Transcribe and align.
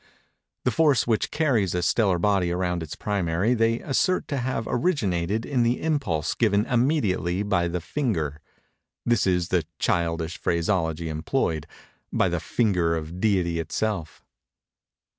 The 0.65 0.71
force 0.71 1.05
which 1.05 1.29
carries 1.29 1.75
a 1.75 1.83
stellar 1.83 2.17
body 2.17 2.51
around 2.51 2.81
its 2.81 2.95
primary 2.95 3.53
they 3.53 3.81
assert 3.81 4.27
to 4.29 4.37
have 4.37 4.65
originated 4.67 5.45
in 5.45 5.59
an 5.63 5.75
impulse 5.75 6.33
given 6.33 6.65
immediately 6.65 7.43
by 7.43 7.67
the 7.67 7.81
finger—this 7.81 9.27
is 9.27 9.49
the 9.49 9.63
childish 9.77 10.39
phraseology 10.39 11.07
employed—by 11.07 12.29
the 12.29 12.39
finger 12.39 12.95
of 12.95 13.19
Deity 13.19 13.59
itself. 13.59 14.23